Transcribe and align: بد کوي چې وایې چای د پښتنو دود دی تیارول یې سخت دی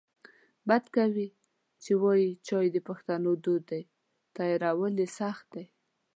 بد 0.67 0.85
کوي 0.95 1.29
چې 1.83 1.91
وایې 2.03 2.31
چای 2.47 2.67
د 2.75 2.77
پښتنو 2.87 3.31
دود 3.43 3.63
دی 3.69 3.83
تیارول 4.35 4.95
یې 5.01 5.07
سخت 5.19 5.45
دی 5.53 5.65